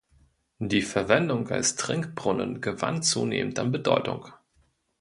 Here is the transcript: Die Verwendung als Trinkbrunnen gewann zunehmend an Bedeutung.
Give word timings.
Die 0.57 0.81
Verwendung 0.81 1.47
als 1.51 1.75
Trinkbrunnen 1.75 2.59
gewann 2.59 3.03
zunehmend 3.03 3.59
an 3.59 3.71
Bedeutung. 3.71 4.29